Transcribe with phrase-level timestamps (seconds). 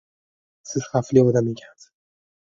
[0.69, 1.87] Siz xavfli odam ekansiz